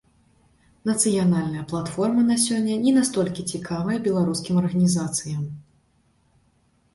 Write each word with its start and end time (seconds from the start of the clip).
Нацыянальная 0.89 1.65
платформа 1.71 2.23
на 2.29 2.37
сёння 2.45 2.77
не 2.85 2.91
настолькі 2.95 3.45
цікавая 3.53 3.97
беларускім 4.09 4.59
арганізацыям. 4.63 5.45